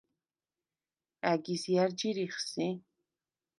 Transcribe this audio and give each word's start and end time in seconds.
ა̈გის 1.31 1.63
ჲა̈რ 1.73 1.91
ჯირიხ 1.99 2.35
სი? 2.49 2.67